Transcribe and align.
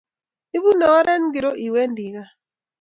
Ipune 0.55 0.85
oret 0.97 1.19
ingoro 1.19 1.49
iwendi 1.65 2.03
kaa? 2.13 2.31